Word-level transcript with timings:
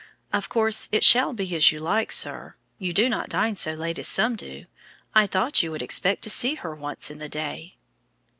"Of 0.33 0.49
course 0.49 0.89
it 0.91 1.03
shall 1.03 1.31
be 1.31 1.55
as 1.55 1.71
you 1.71 1.77
like, 1.79 2.11
sir. 2.11 2.55
You 2.79 2.91
do 2.91 3.07
not 3.07 3.29
dine 3.29 3.55
so 3.55 3.73
late 3.75 3.99
as 3.99 4.07
some 4.07 4.35
do. 4.35 4.65
I 5.13 5.27
thought 5.27 5.61
you 5.61 5.69
would 5.69 5.83
expect 5.83 6.23
to 6.23 6.29
see 6.31 6.55
her 6.55 6.73
once 6.73 7.11
in 7.11 7.19
the 7.19 7.29
day." 7.29 7.75